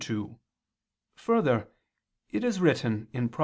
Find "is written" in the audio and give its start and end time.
2.43-3.05